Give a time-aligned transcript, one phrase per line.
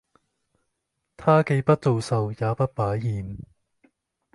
[1.15, 3.37] 她既不做壽，也不擺宴